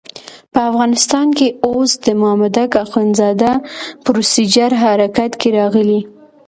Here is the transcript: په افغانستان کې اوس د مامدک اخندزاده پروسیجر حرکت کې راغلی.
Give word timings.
په 0.53 0.59
افغانستان 0.69 1.27
کې 1.37 1.47
اوس 1.67 1.91
د 2.05 2.07
مامدک 2.21 2.71
اخندزاده 2.85 3.51
پروسیجر 4.05 4.71
حرکت 4.83 5.31
کې 5.41 5.49
راغلی. 5.59 6.01